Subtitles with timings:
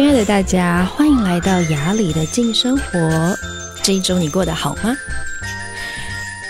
[0.00, 3.36] 亲爱的大家，欢迎来到雅里的静生活。
[3.82, 4.96] 这一周你过得好吗？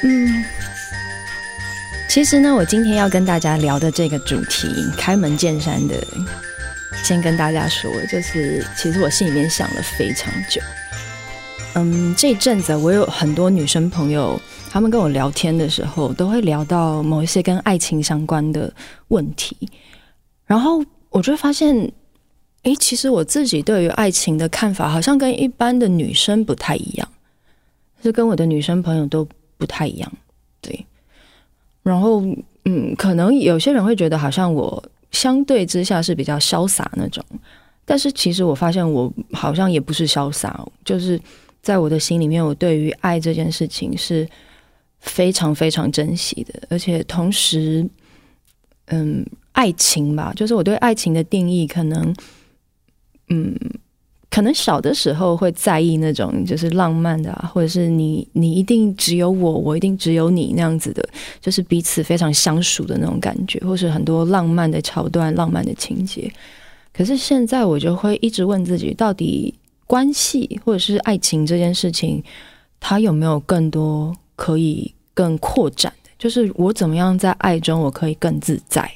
[0.05, 0.45] 嗯，
[2.09, 5.97] 其实呢，我今天要跟大家聊的这个主题，开门见山的，
[7.03, 10.63] 先跟大家说，就是其实我心里面想了非常久。
[11.75, 14.41] 嗯，这一阵子我有很多女生朋友，
[14.71, 18.73] 她们跟我聊天的时候，都会聊到某一些跟爱情相关的
[19.09, 19.57] 问题，
[20.47, 21.91] 然后我就会发现。
[22.65, 27.09] 诶，其实我自己对于爱情的看法，好像跟一般的女生不太一样，
[28.03, 30.13] 是跟我的女生朋友都不太一样。
[30.61, 30.85] 对，
[31.83, 32.23] 然后
[32.67, 37.25] 嗯，可能有些人会觉得，好像我相对之下是比较潇洒那种，
[37.87, 41.19] 但是其实我发现我好像也不是潇洒，就是
[41.63, 44.29] 在我的心里面，我对于爱这件事情是
[44.99, 47.89] 非常非常珍惜的，而且同时，
[48.89, 52.15] 嗯，爱情吧，就是我对爱情的定义可能。
[53.33, 53.57] 嗯，
[54.29, 61.09] 可能小的时候会在意那种就是浪漫的啊，或者是你你一定只有我，我一定只有你那样子的，
[61.41, 66.29] 就是彼此非常相熟的那种感觉，或是很多浪漫的桥段、浪漫的情节。
[66.93, 69.55] 可是现在我就会一直问自己，到底
[69.87, 72.23] 关系或者是爱情这件事情，
[72.81, 76.11] 它有没有更多可以更扩展的？
[76.19, 78.91] 就是我怎么样在爱中我可以更自在，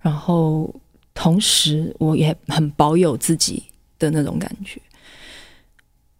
[0.00, 0.74] 然后。
[1.20, 3.62] 同时，我也很保有自己
[3.98, 4.80] 的那种感觉。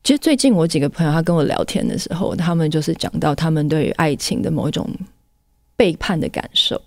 [0.05, 4.87] 其实最近我几个朋友，他跟我聊天的时候，他们就是讲到他们对于爱情的某一种
[5.75, 6.79] 背叛的感受。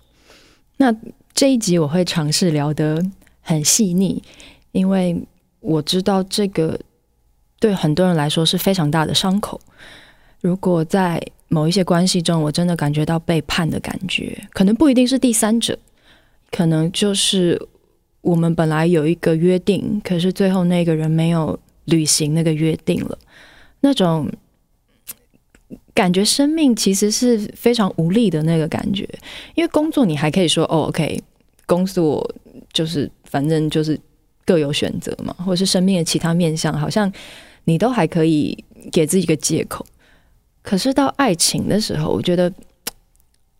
[0.76, 0.94] 那
[1.32, 3.04] 这一集我会尝试聊得
[3.40, 4.22] 很细腻，
[4.70, 5.20] 因为
[5.58, 6.78] 我知道这个
[7.58, 9.60] 对很多人来说是非常大的伤口。
[10.40, 15.76] 如果在某一些关系中，我真的感觉到背叛的感觉，可能不一定是第三者，
[16.52, 17.60] 可能就是。
[18.24, 23.18] 我们本来有一个约定，可是最后那个人没有履行那个约定了，
[23.80, 24.26] 那种
[25.92, 29.06] 感觉，生命其实是非常无力的那个感觉。
[29.54, 31.22] 因为工作你还可以说哦，OK，
[31.66, 32.26] 工作
[32.72, 34.00] 就是反正就是
[34.46, 37.12] 各有选择嘛，或者是生命的其他面向，好像
[37.64, 39.84] 你都还可以给自己一个借口。
[40.62, 42.50] 可是到爱情的时候，我觉得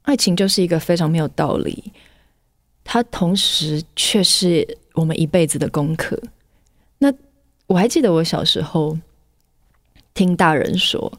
[0.04, 1.92] 爱情就是一个非常没有道理。
[2.84, 6.20] 它同时却是我们一辈子的功课。
[6.98, 7.12] 那
[7.66, 8.96] 我还记得我小时候
[10.12, 11.10] 听大人说，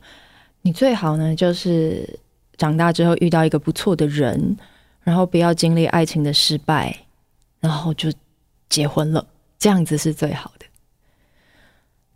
[0.62, 2.08] 你最好呢就是
[2.56, 4.56] 长大之后遇到一个不错的人，
[5.02, 6.96] 然后不要经历爱情的失败，
[7.60, 8.10] 然后就
[8.70, 9.28] 结婚了，
[9.58, 10.66] 这样子是最好的。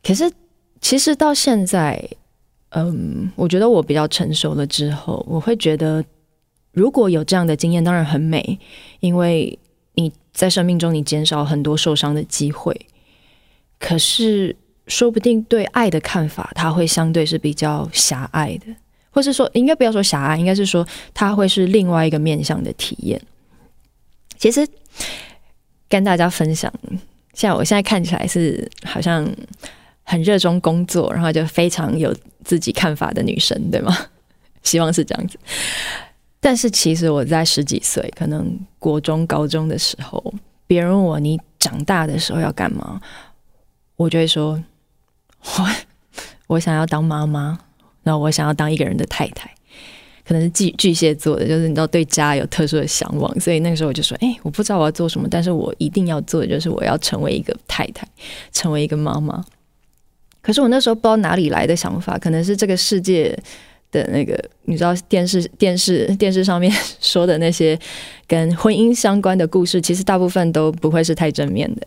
[0.03, 0.31] 可是
[0.79, 2.07] 其实到现在，
[2.69, 6.05] 嗯，我觉得我比较成熟了之后，我会觉得。
[6.79, 8.57] 如果有这样的经验，当然很美，
[9.01, 9.59] 因为
[9.95, 12.73] 你在生命中你减少很多受伤的机会。
[13.77, 14.55] 可是，
[14.87, 18.67] 说不定对爱的看法，它会相对是比较狭隘的，
[19.09, 23.21] 或是说，应该不要说狭隘，应该是说它会是另外一个面向的体验。
[24.37, 24.65] 其实，
[25.89, 26.73] 跟大家分享，
[27.33, 29.29] 像我现在看起来是好像
[30.03, 32.15] 很热衷工作，然后就非常有
[32.45, 33.97] 自己看法的女生，对吗？
[34.63, 35.37] 希望是这样子。
[36.41, 40.33] 但是其实我在十几岁，可能国中、高中的时候，
[40.65, 43.01] 别人问我，你长大的时候要干嘛，
[43.97, 44.63] 我就会说，
[45.43, 45.69] 我
[46.47, 47.59] 我想要当妈妈，
[48.03, 49.53] 然后我想要当一个人的太太，
[50.25, 58.07] 可能是巨巨蟹座的，就是你知道对家有特殊的向往，所以那个时候我就说，哎，我不知道我要做什么，但是我一定要做的就是我要成为一个太太，
[58.53, 59.43] 成为一个妈妈。
[60.41, 63.37] 可是我那时候不知道哪里来的想法，可能是这个世界。
[63.91, 67.77] 的那个，你知道电视、电视、电视上面 说的那些
[68.27, 71.81] 跟婚姻相关的故事，其实大部分都不会是太正面的。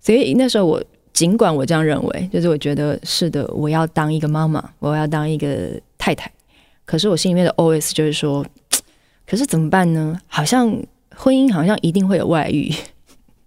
[0.00, 0.82] 所以那时候我
[1.12, 6.30] 尽管我这样认为，就是我觉得是的，我要当一个妈妈，我要当一个太太。
[6.84, 8.44] 可是我心里面的 OS 就是说，
[9.26, 10.18] 可是怎么办呢？
[10.26, 10.68] 好像
[11.14, 12.72] 婚姻好像一定会有外遇，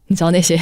[0.08, 0.60] 你知道那些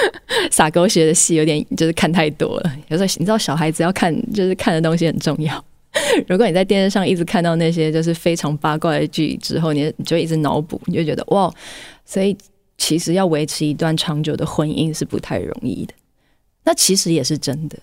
[0.50, 2.72] 撒狗血的戏，有点就是看太多了。
[2.88, 5.64] 有时候你知道小孩子要看，就是看的东西很重要。
[6.26, 11.52] 如果你在电视上一直看到那些就是非常八卦的剧之后，你就一直脑补，你就觉得哇，
[12.04, 12.36] 所以
[12.76, 15.94] 其实要维持一段长久的婚姻是不太容易的。
[16.64, 17.78] 那其实也是真的，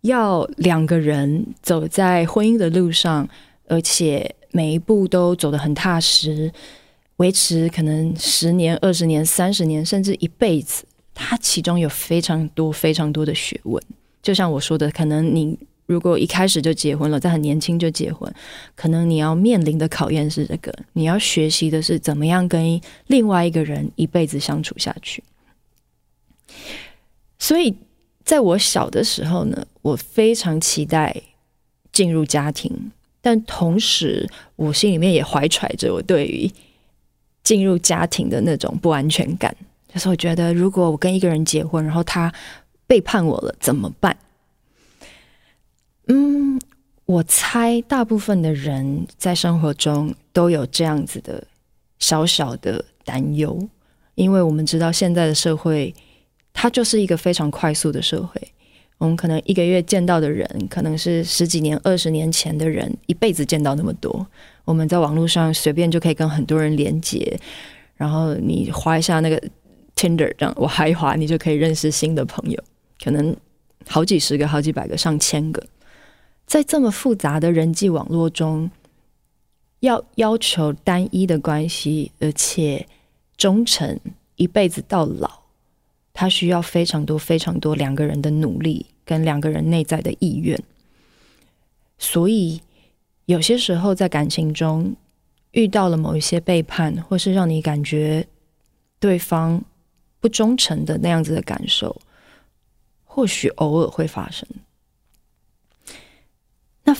[0.00, 3.28] 要两个人走在婚姻的路上，
[3.68, 6.50] 而且每一步都走得很踏实，
[7.16, 10.84] 维持可能十年、二十年、三十年，甚至一辈子，
[11.14, 13.82] 它其中有非常多、非常多的学问。
[14.22, 15.58] 就像我说的，可能你。
[15.90, 18.32] 如果一开始就结婚了，在很年轻就结婚，
[18.76, 25.24] 可能你要面临的考验是这个，你要学习的是怎么样跟另外一个人一辈子相处下去。
[27.40, 27.74] 所以
[28.22, 31.12] 在我小的时候呢，我非常期待
[31.90, 36.48] 进入家庭，但同时我心里面也怀揣着我对于
[37.42, 39.52] 进入家庭的那种不安全感。
[39.92, 42.32] 就是我觉得，如果我跟一个人结婚，然后他
[42.86, 44.16] 背叛我了，怎么办？
[46.12, 46.60] 嗯，
[47.06, 51.46] 我猜大部分的人在生活中都有这样子的
[52.00, 53.68] 小小的担忧，
[54.16, 55.94] 因为我们知道现在的社会，
[56.52, 58.40] 它就是一个非常快速的社会。
[58.98, 64.26] 我们可能一个月见到的人，可能是十几年、二十年前的人一辈子见到那么多。
[64.64, 67.40] 我们在网络上随便就可以跟很多人连接，
[67.94, 69.40] 然后你滑一下那个。
[69.96, 72.58] Tinder 这样，我滑一滑，你就可以认识新的朋友，
[73.04, 73.36] 可能
[73.86, 75.62] 好几十个、好几百个、上千个。
[76.50, 78.72] 在这么复杂的人际网络中，
[79.78, 82.88] 要要求单一的关系，而且
[83.36, 84.00] 忠诚
[84.34, 85.42] 一辈子到老，
[86.12, 90.60] 它需要非常多、非常多两个人的努力跟两个人内在的意愿。
[91.98, 92.60] 所以，
[93.26, 94.96] 有些时候在感情中
[95.52, 98.26] 遇到了某一些背叛，或是让你感觉
[98.98, 99.62] 对方。
[100.18, 101.96] 不忠诚的那样子的感受，
[103.04, 104.46] 或许偶尔会发生。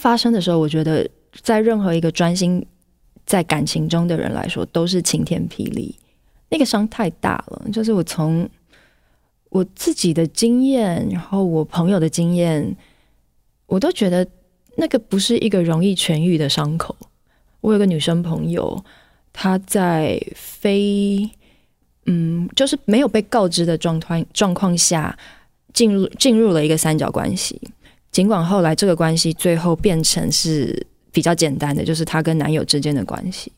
[0.00, 1.06] 那发生的时候，我觉得
[1.42, 2.64] 在任何一个专心
[3.26, 5.94] 在感情中的人来说，都是晴天霹雳。
[6.48, 8.48] 那个伤太大了，就是我从
[9.50, 12.74] 我自己的经验，然后我朋友的经验，
[13.66, 14.26] 我都觉得
[14.76, 16.96] 那个不是一个容易痊愈的伤口。
[17.60, 18.82] 我有个女生朋友，
[19.34, 21.28] 她在非。
[22.06, 25.16] 嗯，就是没有被告知的状态状况下，
[25.74, 27.60] 进入进入了一个三角关系。
[28.12, 33.52] 尽管后来这个关系最后变成是比较简单的，就是她跟男友之间的关系。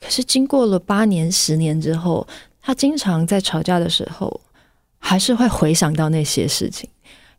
[0.00, 2.26] 可是经过了八年、十年之后，
[2.60, 4.40] 她经常在吵架的时候，
[4.98, 6.88] 还是会回想到那些事情。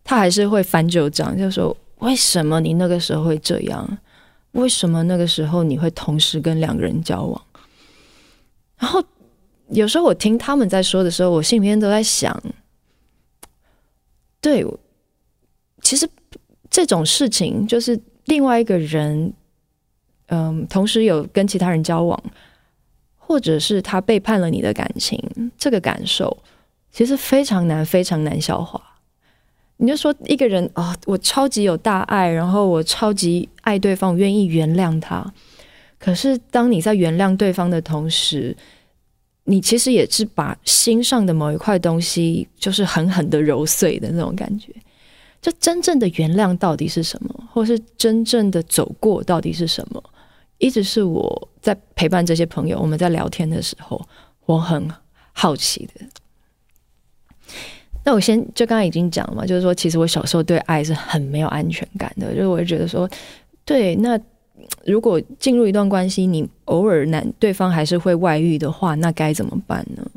[0.03, 3.97] 她还是会翻旧账，就说：“为什么你那个时候会这样？
[4.51, 7.41] 为什么那个时候你会同时跟两个人交往？”
[8.77, 9.03] 然后。
[9.73, 12.37] 有时候我听他们在说的时候，我心里面都在想，
[14.41, 14.65] 对，
[15.81, 16.05] 其实
[16.71, 19.31] 这种事情就是另外一个人，
[20.27, 22.23] 嗯，同时有跟其他人交往，
[23.17, 25.21] 或者是他背叛了你的感情，
[25.57, 26.35] 这个感受
[26.91, 28.81] 其实非常难，非常难消化。
[29.77, 35.33] 你就说一个人啊，我超级有大爱，然后我超级爱对方，我愿意原谅他，
[35.99, 38.55] 可是当你在原谅对方的同时，
[39.45, 44.71] 你其实也是把心上的某一块东西，就是狠狠的揉碎的那种感觉。
[45.41, 50.03] 就真正的原谅到底是什么，或是真正的走过到底是什么，
[50.57, 54.01] 一直是我在陪伴这些朋友，我们在聊天的时候，
[54.45, 54.89] 我很
[55.33, 56.05] 好奇的。
[58.03, 63.09] 那我先就刚刚已经讲了嘛，就是说，其实我小时候对爱是很没有安全感的，就是我会觉得说，
[63.65, 64.19] 对那。
[64.85, 70.07] 如果进入一段关系，你偶尔男对方还是会外遇的话，那该怎么办呢？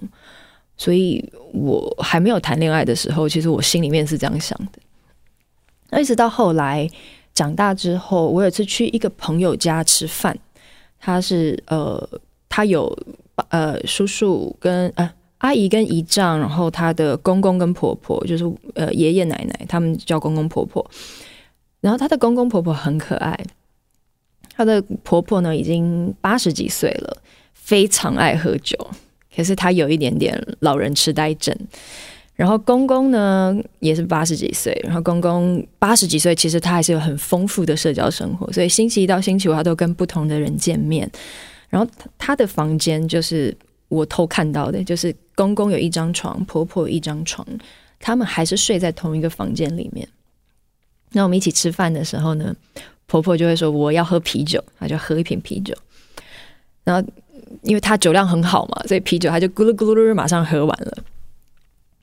[0.77, 1.25] 所以
[1.55, 4.79] 我还没有谈恋爱的时候，其实我心里面是这样想的。
[5.90, 6.88] 那一直到后来
[7.34, 10.36] 长大之后，我有次去一个朋友家吃饭，
[10.98, 12.08] 他是呃，
[12.48, 12.96] 他有
[13.48, 20.84] 呃叔叔跟呃阿姨跟姨丈，然后他的公公跟婆婆，就是呃爷爷奶奶，他们叫公公婆婆。
[21.81, 23.38] 然后他的公公婆婆很可爱。
[24.56, 27.17] 她的婆婆呢，已经八十几岁了，
[27.55, 28.79] 非常爱喝酒，
[29.34, 31.53] 可是她有一点点老人痴呆症。
[32.34, 41.08] 然后公公呢，也是八十几岁，然后公公八十几岁，其实他还是有很丰富的社交生活，所以星期一到星期五他都跟不同的人见面。
[41.70, 41.88] 然后
[42.19, 43.56] 他的房间就是
[43.88, 47.46] 我偷看到的，就是公公有一张床，婆婆有一张床，
[48.00, 50.06] 他们还是睡在同一个房间里面。
[51.12, 52.53] 那我们一起吃饭的时候呢，
[53.06, 55.72] 婆婆就会说我要喝啤酒，她就喝一瓶啤酒。
[56.82, 57.08] 然后
[57.62, 60.98] 因为她酒量很好嘛，所以啤酒她就咕噜咕噜噜马上喝完了。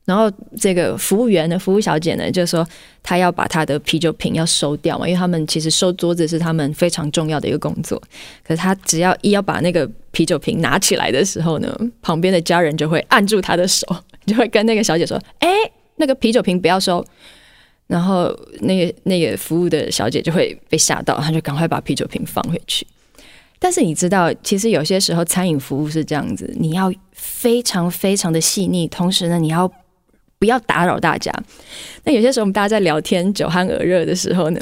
[0.04, 0.30] 然后
[0.60, 2.68] 这个服务员呢，服务小姐呢，就说
[3.04, 8.02] 她要把她的啤酒瓶要收掉嘛，因为他们其实收桌子是他们非常重要的一个工作。
[8.44, 13.86] 可是她只要一要把那个啤酒瓶拿起来的时候呢，旁边的家人就会按住她的手，
[14.26, 15.50] 就会跟那个小姐说：“哎，
[15.98, 17.06] 那个啤酒瓶不要收。”
[17.88, 22.88] 然后那个那个服务的小姐就会被吓到，她就赶快把啤酒瓶放回去。
[23.60, 29.72] 但是你知道，其实有些时候餐饮服务是这样子，你要非常非常的细腻，同时呢，你要
[30.42, 31.32] 不要打扰大家。
[32.04, 34.60] 那有些时候我们大家在聊天、酒酣耳热的时候呢，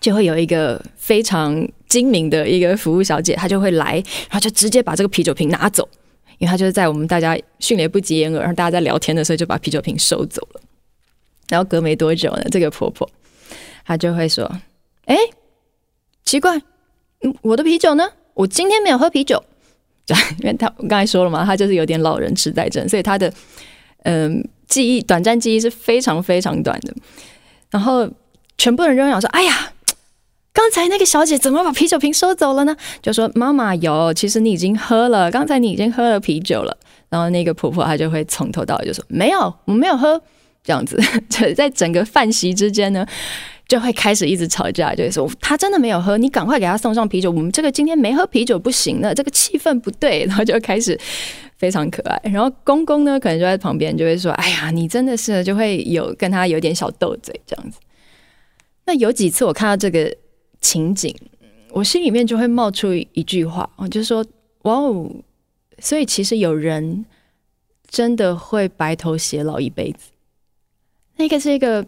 [0.00, 5.86] 就会有一个非常精明的一个服务小姐，她就会来，然后就直接把这个啤酒瓶拿走，
[6.38, 10.60] 因为她就是在我们大家迅雷不及掩耳，然后大家在聊天的时候就把啤酒瓶收走了。
[11.50, 13.06] 然后隔没多久呢，这个婆婆
[13.84, 14.50] 她就会说
[15.04, 15.14] ：“哎，
[16.24, 16.56] 奇怪，
[17.20, 18.08] 嗯，我的啤酒呢？
[18.32, 19.44] 我今天没有喝啤酒。”
[20.06, 23.30] 对，因为她我刚才说了嘛，她就是有点老人痴呆症，所以她的
[24.04, 26.94] 嗯记忆短暂记忆是非常非常短的。
[27.70, 28.08] 然后
[28.56, 29.72] 全部人都想说：“哎呀。
[30.54, 32.76] ”刚才那个小姐怎么把啤酒瓶收走了呢？
[33.00, 36.76] 就说妈妈有，其实你已经喝了，刚才你已经喝了啤酒了。
[37.08, 40.20] 然后那个婆婆她就会从头到尾就说没有，我没有喝，
[40.62, 41.00] 这样子。
[41.30, 43.06] 就在整个饭席之间呢，
[43.66, 47.30] 就会开始一直吵架，就会说她真的没有喝，你赶快给她送上啤酒。
[47.30, 50.26] 我们这个今天没喝啤酒不行的，这个气氛不对。
[50.26, 51.00] 然后就开始
[51.62, 52.20] 非常可爱。
[52.24, 57.78] 然后公公呢，可能就在旁边就会说：“哎呀，你真的是就会有跟他有点小斗嘴这样子。”
[58.84, 60.12] 那有几次我看到这个。
[60.64, 61.12] 情景，
[61.70, 64.24] 我心里面就会冒出一句话，我就说
[64.62, 65.10] ：“哇哦！”
[65.80, 67.04] 所以其实有人
[67.88, 70.12] 真的会白头偕老一辈子，
[71.16, 71.84] 那个是一个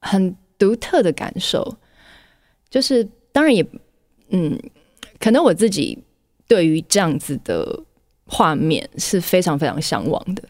[0.00, 1.76] 很独特的感受。
[2.68, 3.64] 就是当然也，
[4.30, 4.58] 嗯，
[5.20, 5.96] 可能我自己
[6.48, 7.84] 对于这样子的
[8.26, 10.42] 画面是非常非常向往的。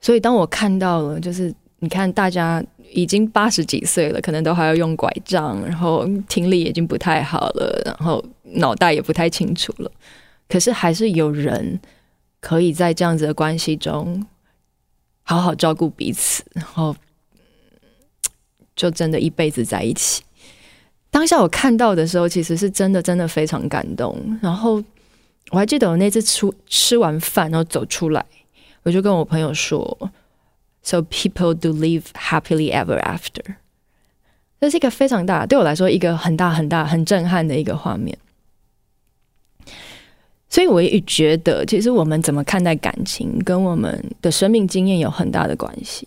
[0.00, 2.64] 所以当我看到了，就是你看大家。
[2.92, 9.90] 已经八十几岁了，可能都还要用拐杖，然后听力已经不太好了，然后脑袋也不太清楚了。
[10.48, 11.78] 可是还是有人
[12.40, 14.24] 可以在这样子的关系中
[15.24, 16.94] 好好照顾彼此，然后
[18.76, 20.22] 就真的一辈子在一起。
[21.10, 24.16] 当下我看到的时候，其实是真的真的非常感动。
[24.40, 24.82] 然后
[25.50, 28.24] 我还记得我那次出吃完饭，然后走出来，
[28.82, 30.10] 我就跟我朋友说。
[30.82, 33.56] So people do live happily ever after。
[34.60, 38.16] 这是一个非常大，对我来说一个很大很大很震撼的一个画面。
[40.48, 46.06] 所以我也觉得，其实我们怎么看待感情，跟我们的生命经验有很大的关系。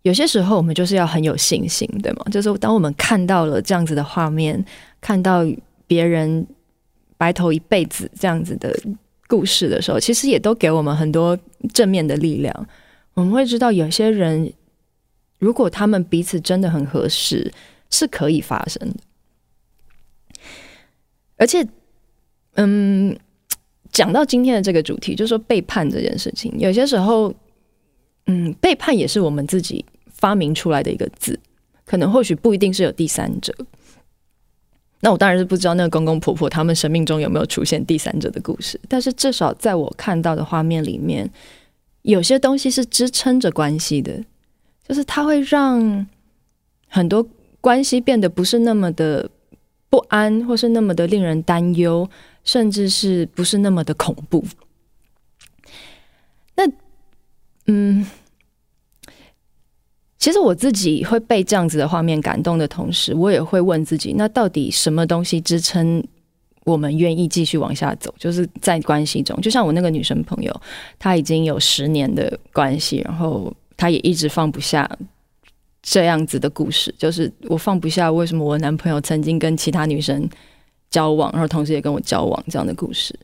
[0.00, 2.24] 有些时候，我们就是要很有信心，对吗？
[2.30, 4.64] 就是当我们看到了这样子的画面，
[5.02, 5.44] 看到
[5.86, 6.46] 别人
[7.24, 8.78] 白头一辈子这样子的
[9.26, 11.38] 故事的时候，其实也都给我们很多
[11.72, 12.68] 正面的力量。
[13.14, 14.52] 我们会知道，有些人
[15.38, 17.50] 如果他们彼此真的很合适，
[17.88, 18.96] 是可以发生的。
[21.38, 21.66] 而且，
[22.56, 23.18] 嗯，
[23.90, 27.34] 讲到今天的这个主题，就是说背叛这件事情，有些时候，
[28.26, 31.40] 嗯，背叛也是我们自己发明出来的一个字，
[31.86, 33.54] 可能或许不一定是有第三者。
[35.04, 41.30] 那我当然是不知道那个公公婆婆他们生命中有没有出现第三者的故事，但是至少在我看到的画面里面。
[42.00, 44.22] 有些东西是支撑着关系的，
[44.86, 46.06] 就是它会让
[46.86, 47.26] 很多
[47.62, 49.30] 关系变得不是那么的
[49.88, 52.06] 不安，或是那么的令人担忧，
[52.44, 54.44] 甚至是不是那么的恐怖。
[56.56, 56.70] 那，
[57.68, 58.06] 嗯，
[60.24, 66.02] 其实我自己会被这样子的画面感动的同时，我也会问自己：那到底什么东西支撑？
[66.64, 70.62] 我们愿意继续往下走，就是在关系中，就像我那个女生朋友，
[70.98, 74.90] 她已经有十年的关系，然后她也一直放不下
[75.82, 80.26] 这样子的故事，就是我放不下为什么我男朋友曾经跟其他女生
[80.88, 83.14] 交往，然后同时也跟我交往这样的故事。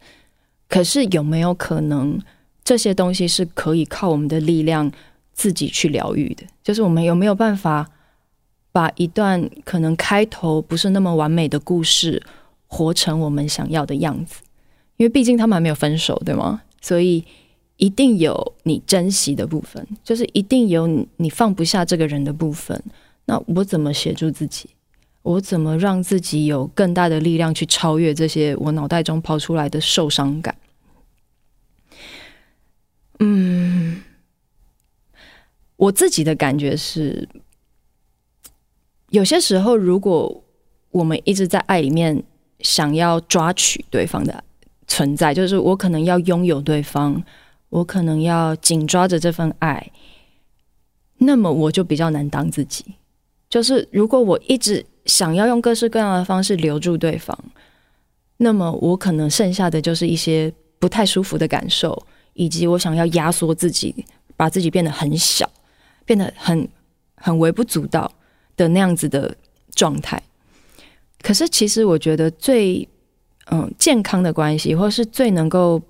[0.68, 2.20] 可是有没有可能
[2.62, 4.92] 这些东西是可以靠我们的力量
[5.40, 6.44] 自己去疗愈的？
[6.62, 7.88] 就是我们有没有办法
[8.72, 12.22] 把一段可能开头不是那么完美的故事，
[12.66, 14.42] 活成我们想要的样子，
[14.98, 16.60] 因为毕竟他们还没有分手，对吗？
[16.82, 17.24] 所以
[17.78, 22.78] 一定有你珍惜的部分，就是一定有你放不下这个人的部分。
[23.24, 24.68] 那我怎么协助自己？
[25.22, 30.54] 我怎么让自己有更大的力量去超越这些我脑袋中跑出来的受伤感？
[33.18, 34.00] 嗯，
[35.80, 37.28] 我自己的感觉是，
[39.10, 40.44] 有些时候如果
[40.90, 42.22] 我们一直在爱里面。
[42.62, 44.44] 想要抓取对方的
[44.86, 47.24] 存在，就是我可能要拥有对方，
[47.70, 49.90] 我可能要紧抓着这份爱，
[51.16, 52.84] 那么我就比较难当自己。
[53.48, 57.34] 就是如果我一直想要用各式各样的方式留住对方，
[58.36, 64.04] 那么我可能剩下的就是一些不太舒服的感受，以及我想要压缩自己，
[64.36, 65.50] 把自己变得很小，
[66.10, 66.68] 变得很
[67.14, 68.10] 很微不足道
[68.56, 69.32] 的那样子的
[69.76, 70.20] 状态。
[71.22, 72.88] 可是，其实我觉得最
[73.52, 75.80] 嗯健康的关系，或是最能够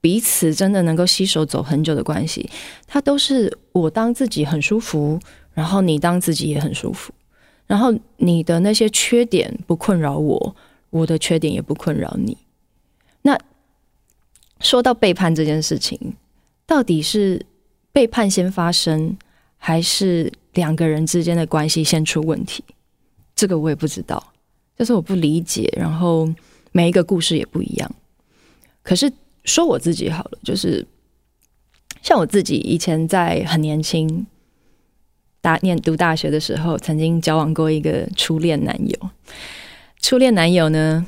[0.00, 2.48] 彼此真的能够携手走很久的关系，
[2.86, 5.18] 它都是我当自己很舒服，
[5.52, 7.12] 然后你当自己也很舒服，
[7.66, 10.54] 然后你的那些缺点不困扰我，
[10.90, 12.38] 我的缺点也不困扰你。
[13.22, 13.36] 那
[14.60, 16.14] 说到背叛这件事情，
[16.64, 17.44] 到底是
[17.90, 19.16] 背叛先发生，
[19.58, 22.64] 还是两个人之间的关系先出问题？
[23.36, 24.32] 这个我也不知道，
[24.76, 25.72] 就是我不理解。
[25.76, 26.28] 然后
[26.72, 27.94] 每一个故事也不一样。
[28.82, 29.12] 可是
[29.44, 30.86] 说我自己好了，就是
[32.02, 34.26] 像我自己以前在很年轻
[35.40, 39.10] 大念读大学的时候，曾经交往过一个初恋男友。
[40.00, 41.06] 初恋男友呢，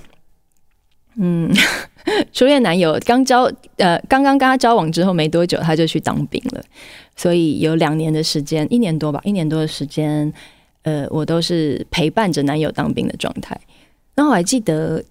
[1.17, 1.51] 嗯，
[2.33, 6.63] 初恋男友刚交呃刚刚跟他交往之后没多久，他就去当兵了，
[7.21, 10.33] 所以有两年的时间，一年多吧，一年多的时间。
[10.85, 13.55] 呃，我都是陪伴着男友当兵的状态。
[14.15, 15.05] 然后我还记得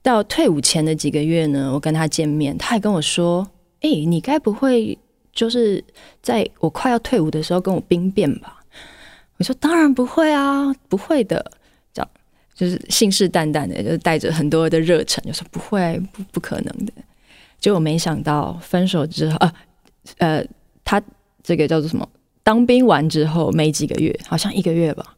[0.00, 3.44] 到退伍前的几个月呢，我跟他见面，他还跟我说
[3.82, 4.96] ：“哎、你该不会
[5.32, 5.82] 就是
[6.22, 8.60] 在我快要退伍的时候跟我兵变吧？”
[9.38, 11.44] 我说：“当然不会啊，不会的。”
[11.92, 12.08] 这样
[12.54, 16.92] 就是信誓旦旦的，就是带着很多的热忱，就说：“不会，不不可能的。”
[17.58, 19.52] 结果没想到分手之后，啊，
[20.18, 20.44] 呃，
[20.84, 21.02] 他
[21.48, 22.06] 这个叫做什么？
[22.42, 25.16] 当兵完之后没几个月，好像一个月吧，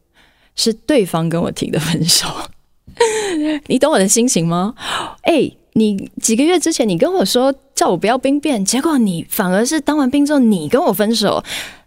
[0.55, 2.25] 是对方跟我提的分手。
[3.67, 4.73] 你懂我的心情吗？
[5.23, 11.43] 哎、你几个月之前你跟我说叫我不要兵变，结果你反而是当完兵之后你跟我分手，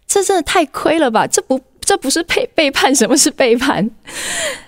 [0.07, 1.25] 这真的太亏了吧？
[1.25, 3.89] 这不这不是背背叛，什么是背叛？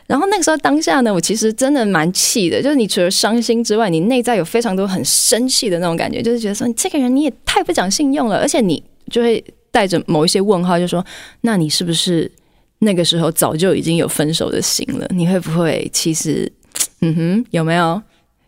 [0.07, 9.43] 然后那个时候当下呢，我其实真的蛮气的，就是你除了伤心之外，你内在有非常多很生气的那种感觉，就是觉得说你这个人你也太不讲信用了，而且你就会。
[9.77, 11.05] 带着某一些问号，就说
[11.41, 12.31] ：“那你是不是
[12.79, 15.05] 那个时候早就已经有分手的心了？
[15.11, 16.51] 你会不会其实，
[17.01, 18.01] 嗯哼，有没有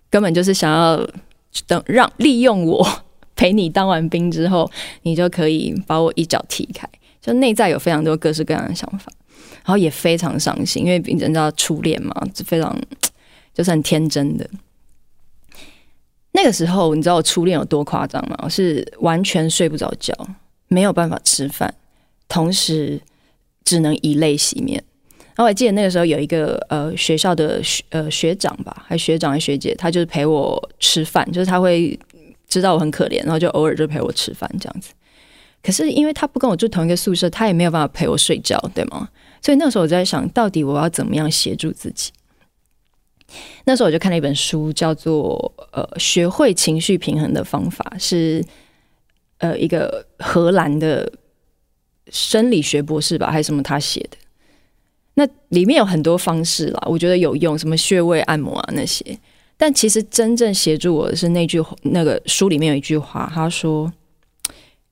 [0.10, 1.08] 根本就是想要
[1.68, 2.84] 等让利用我
[3.36, 4.68] 陪你当完兵之后，
[5.04, 6.90] 你就可以把我一脚踢开？
[7.22, 9.14] 就内在有非常多各式各样的想法，
[9.64, 12.76] 然后也非常伤心，因为你知道初恋嘛，就非常
[13.54, 14.50] 就是很天真的。
[16.32, 18.36] 那个时候，你知道我初恋有多夸张吗？
[18.42, 20.12] 我是完全睡不着觉。”
[20.70, 21.76] 没有办法吃饭，
[22.30, 23.02] 同时
[23.66, 24.82] 只能以泪洗面。
[25.36, 31.98] 然后我还记得那个时候有一个呃学校的学呃学长吧，还学长还学姐，他就是陪我吃饭，就是他会
[32.48, 34.92] 知道我很可怜，然后就偶尔就陪我吃饭这样子。
[35.64, 39.10] 可是因为他不跟我住同一个宿舍，他也没有办法陪我睡觉，对吗？
[39.42, 42.12] 所以那时候我在想到底我要怎么样协助自己。
[43.64, 48.44] 那时候我就看了一本书，叫做呃学会情绪平衡的方法，是。
[49.40, 51.10] 呃，一个荷兰的
[52.10, 54.18] 生理学博士吧，还是什么他写的？
[55.14, 59.18] 那里面有很多方式啦，我觉得有用，什么穴位按摩啊那些。
[59.56, 63.90] 但其实真正协助我的是那句那个书里面有一句话，他说：“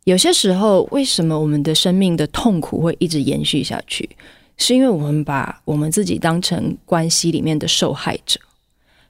[0.05, 4.09] 有些时候，为什么我们的生命的痛苦会一直延续下去？
[4.55, 8.39] 是因为我们把我们自己当成关系里面的受害者，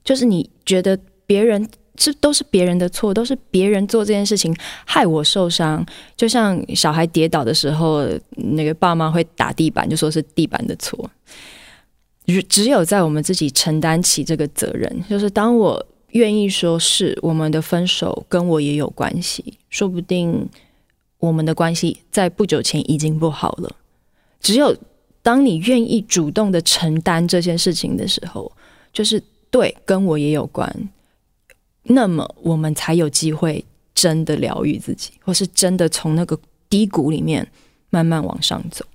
[0.04, 4.55] 就是你觉得别人。”这都是别人的错，都是别人做这件事情
[4.86, 5.86] 害我受伤。
[6.15, 11.10] 就像小孩跌倒的时候，那个爸妈会打地板，就说是地板的错。
[12.47, 20.47] 只有在我们自己承担起这个责任，就是当我愿意说是我们的分手跟我也有关系，说不定
[21.19, 23.75] 我们的关系在不久前已经不好了。
[24.39, 24.75] 只有
[25.23, 28.51] 当你愿意主动的承担这件事情的时候，
[28.93, 30.89] 就是对，跟我也有关。
[31.88, 33.63] 那么我们才有机会
[33.95, 36.38] 真的疗愈自己，或是真的从那个
[36.69, 37.47] 低谷里面
[37.89, 38.86] 慢慢往上走。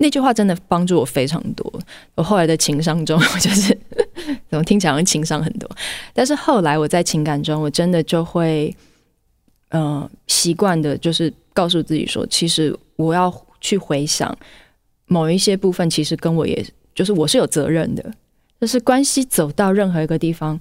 [0.00, 1.72] 那句话真的帮助我非常多。
[2.14, 3.76] 我后来的情商中，我就是
[4.48, 5.68] 怎么听起来情商很多，
[6.14, 8.74] 但是后来我在情感中，我真的就会，
[9.70, 14.36] 呃，习惯的就是告诉自己说，其实我要去回想
[15.06, 18.14] 某一些部分，其实跟我也就是我是有责任的，
[18.60, 20.58] 就是关系走到任何一个地方。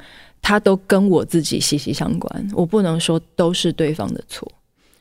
[0.47, 4.49] 他都跟我自己息息相关，我不能说都是对方的错。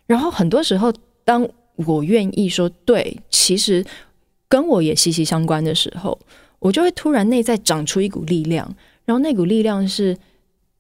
[0.05, 0.93] 然后很多时候，
[1.25, 3.87] 当我愿意说对，其实
[4.49, 6.19] 跟我也息息相关的时候，
[6.59, 8.69] 我就会突然内在长出一股力量。
[9.05, 10.19] 然后那股力量是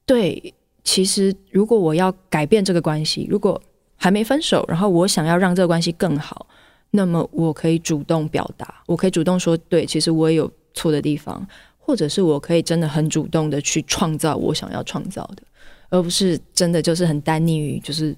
[0.05, 0.53] 对，
[0.83, 3.63] 其实如果我要改变这个关系，如果
[3.95, 6.45] 还没分手，然后我想要让这个关系更好，
[6.91, 11.47] 那么我可以主动表达，我可以主动说对，其实我也有错的地方。
[11.87, 15.43] 或者是我可以真的很主动的去创造我想要创造的，
[15.89, 18.13] 而不是真的就是很单溺于就是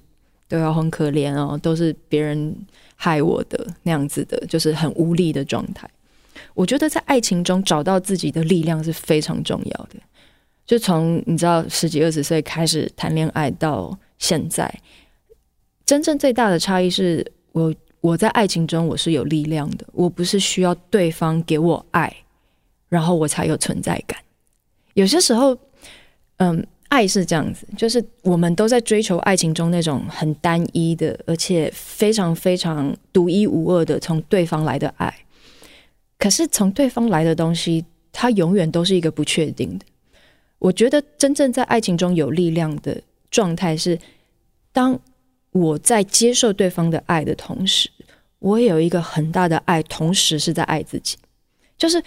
[0.47, 2.55] 都要很可怜哦，都是别人
[2.95, 5.87] 害我的那样子的，就是很无力的状态。
[6.55, 9.97] 我觉得在爱情中找到自己的力量是非常重要的。
[10.65, 14.73] 就从你知道十几二十岁开始谈恋爱到现在，
[15.85, 22.11] 真正最大的差异是我我在爱情中我是有力量的，我不是需要对方给我爱。
[22.89, 24.19] 然后我才有存在感。
[24.95, 25.57] 有些时候，
[26.37, 35.13] 嗯，爱是这样子，就是我们都在追求爱情中那种很单一的，而且非常非常独一无二的从对方来的爱。
[36.17, 39.85] 可是从对方来的东西，它永远都是一个不确定的。
[40.57, 43.97] 我觉得真正在爱情中有力量的状态是，
[44.73, 44.99] 当
[45.51, 47.89] 我在接受对方的爱的同时，
[48.39, 51.15] 我也有一个很大的爱，同时是在爱自己。
[51.77, 52.03] 就是，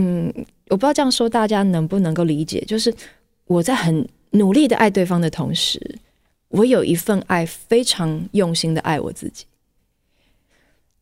[0.00, 0.32] 嗯，
[0.68, 2.92] 我不知道这样说大家能不能够理解，就是。
[3.50, 5.98] 我在很努力的爱对方的同时，
[6.50, 9.44] 我有一份爱，非常用心的爱我自己。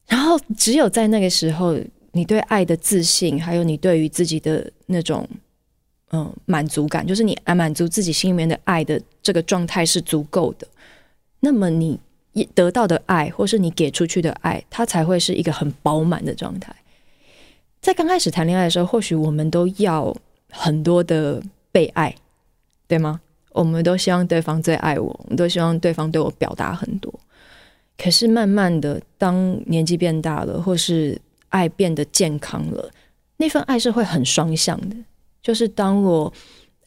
[0.06, 1.78] 然后，只有在那个时候，
[2.12, 5.28] 你对爱的自信，还有你对于自己的那种
[6.12, 10.66] 嗯满足感，就是你爱满足自己心里面的爱的这个状态是足够的，
[11.40, 12.00] 那么你
[12.54, 16.74] 得到的爱，或是你给出去的爱，它才会是一个很饱满的状态。
[17.80, 20.14] 在刚开始谈恋爱的时候，或许我们都要
[20.50, 22.14] 很多的被爱。
[22.88, 23.20] 对吗？
[23.52, 27.12] 我们都希望对方最爱我，我们都希望对方对我表达很多。
[27.98, 32.90] 可是慢慢的，当年纪变大了，或是爱变得健康了，
[33.36, 34.96] 那份爱是会很双向的。
[35.42, 36.32] 就是当我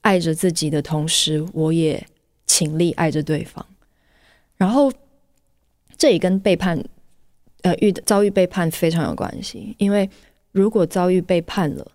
[0.01, 2.03] 爱着自己的同时，我也
[2.47, 3.63] 倾力爱着对方。
[4.57, 4.91] 然后
[5.95, 6.83] 这也跟背叛，
[7.61, 9.75] 呃，遇遭遇背叛非常有关系。
[9.77, 10.09] 因为
[10.51, 11.91] 如果遭遇背叛了，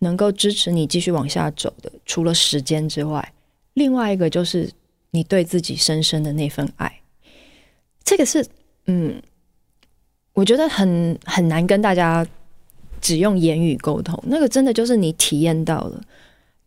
[0.00, 3.32] 能够支持你继续往下走的，除了时间之外，
[3.74, 4.70] 另外一个就是
[5.10, 7.00] 你对自己深深的那份爱，
[8.04, 8.46] 这个是
[8.86, 9.22] 嗯，
[10.34, 12.26] 我觉得很很难跟大家
[13.00, 14.22] 只用言语沟通。
[14.26, 16.02] 那个真的就是你体验到了，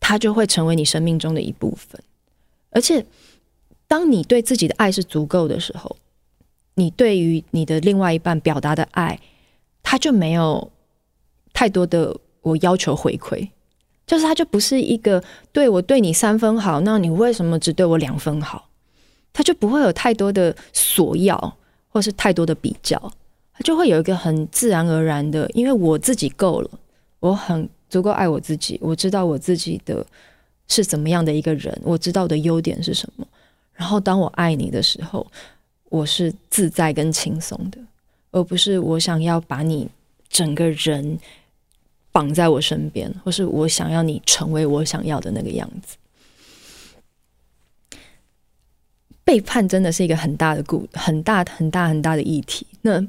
[0.00, 2.02] 它就会成为你生命中的一部分。
[2.70, 3.04] 而且，
[3.86, 5.96] 当你对自己的爱是足够的时候，
[6.74, 9.18] 你对于你的另外一半表达的爱，
[9.82, 10.70] 他就没有
[11.52, 13.48] 太多的我要求回馈。
[14.06, 18.70] 就是他就不是一个对我对你三分好，那你为什么只对我两分好？
[19.34, 21.56] 他就不会有太多的索要，
[21.90, 22.98] 或是太多的比较，
[23.52, 26.70] 他就会有一个很自然而然的，因为我自己够了，
[27.20, 30.04] 我很足够爱我自己，我知道我自己的
[30.68, 33.26] 是怎么样的一个人，我知道的优点是什么。
[33.74, 35.24] 然后当我爱你的时候，
[35.90, 37.78] 我是自在跟轻松的，
[38.30, 39.86] 而不是我想要把你
[40.28, 41.18] 整个人。
[42.10, 45.96] 绑在我身边，或是我想要你成为我想要的那个样子。
[49.22, 52.66] 背叛真的是一个很大的故，很大很大很大的议题。
[52.80, 53.06] 那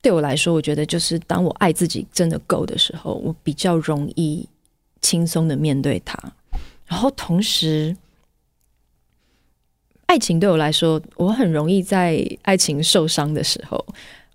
[0.00, 4.48] 对我来说，我觉得就是当我爱自己真的够的时候，我比较容易
[5.00, 6.18] 轻松的面对他。
[6.86, 7.96] 然后同时，
[10.06, 13.86] 爱情对我来说，我很容易在爱情受伤的时候，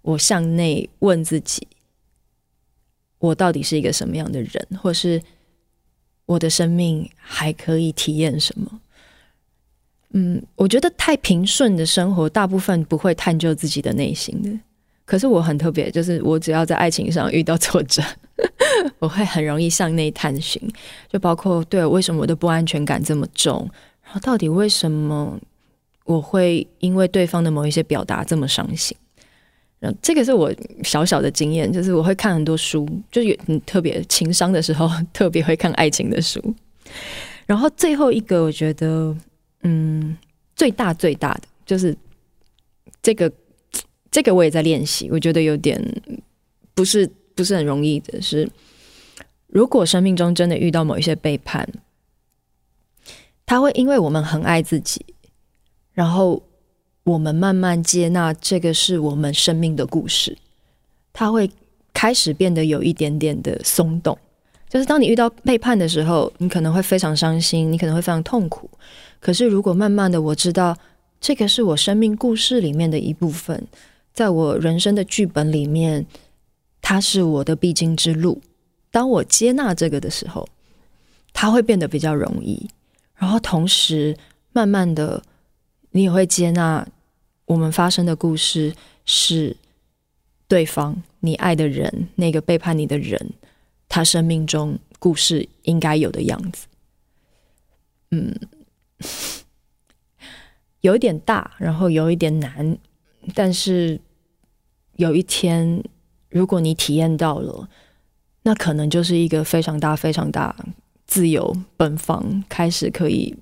[0.04, 1.68] 我向内问自己。
[3.26, 5.22] 我到底是一个什么样的人，或是
[6.26, 8.80] 我的生命还可以体验什么？
[10.12, 14.50] 嗯，我觉得太平顺的生活，大部分不会探究自己的内心的。
[15.04, 18.02] 可是我很特别，就是我只要在爱情上遇到挫折，
[18.98, 20.62] 我会很容易向内探寻，
[21.10, 23.70] 就包括对为什么我的不安全感这么重，
[24.04, 25.40] 然后到底为什么
[26.06, 28.98] 我会因为对方的某一些表达这么伤心。
[30.02, 36.42] 这个是我小小的经验，就是我会看很多书，就是有特别情商的时候， 特别会看爱情的书。
[37.46, 39.16] 然后最后一个，我觉得，
[39.64, 40.18] 嗯，
[40.56, 41.96] 最大最大的就是
[43.02, 43.32] 这个，
[44.10, 45.80] 这个我也在练习，我觉得有点
[46.74, 48.50] 不是不是很容易的是，
[49.48, 51.68] 如果生命中真的遇到某一些背叛，
[53.46, 55.06] 他会因为我们很爱自己，
[55.94, 56.42] 然后。
[57.06, 60.36] 我们慢慢接纳这个是我们生命的故事，
[61.14, 61.50] 它会
[61.94, 64.18] 开始变得有一点点的松动。
[64.68, 68.68] 就是当你遇到背叛的时候，你可能会非常伤心，你可能会非常痛苦。
[69.20, 70.76] 可是如果慢慢的我知道
[71.22, 73.68] 这个是我生命故事里面的一部分，
[74.12, 76.04] 在我人生的剧本里面，
[76.82, 78.42] 它是我的必经之路。
[78.90, 80.48] 当我接纳这个的时候，
[81.34, 82.68] 它会变得比较容易。
[83.14, 84.18] 然后同时，
[84.52, 85.22] 慢慢的
[85.92, 86.84] 你也会接纳。
[87.46, 89.56] 我们发生的故事是
[90.48, 93.34] 对方，你爱的人，那个背叛你的人，
[93.88, 96.66] 他生命中故事应该有的样子。
[98.12, 98.34] 嗯，
[100.82, 102.78] 有一点大，然后有一点难，
[103.34, 104.00] 但是
[104.96, 105.84] 有一天，
[106.30, 107.70] 如果你体验到了，
[108.44, 110.56] 那可能就是一个非常大、非常大、
[111.06, 113.36] 自由奔放，开始可以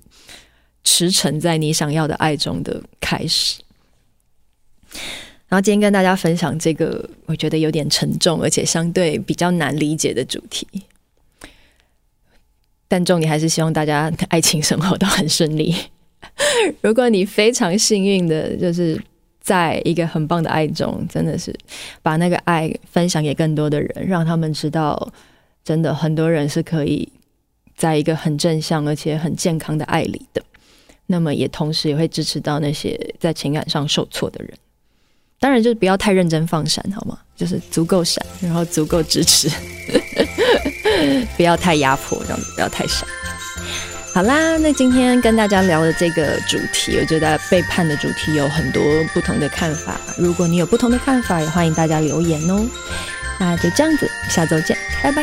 [0.82, 3.63] 驰骋在你想要的爱中的开始。
[5.48, 10.66] 然后今天跟大家分享这个，我觉得有点沉重，而且相对比较难理解的主题。
[12.88, 15.74] 但重点还是希望大家爱情生活都很顺利。
[16.80, 19.00] 如果你非常幸运的，就是
[19.40, 21.54] 在一个很棒的爱中，真的是
[22.02, 25.12] 把那个爱分享给更多的人，让他们知道，
[25.62, 27.08] 真的很多人是可以
[27.76, 30.42] 在一个很正向而且很健康的爱里的。
[31.06, 34.56] 那么也同时也会支持到那些在情感上受挫的人。
[35.44, 37.18] 当然，就是不要太认真放闪，好吗？
[37.36, 39.46] 就是足够闪，然后足够支持，
[41.36, 43.06] 不要太压迫，这样子不要太闪。
[44.14, 50.00] 好啦，那今天跟大家聊的这个主题，我觉得背叛的主题有很多不同的看法。
[50.16, 52.64] 如果你有不同的看法，也欢迎大家留言哦。
[53.38, 55.22] 那就这样子，下周见，拜拜。